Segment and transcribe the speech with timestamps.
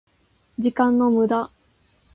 [0.57, 1.51] 時間の無駄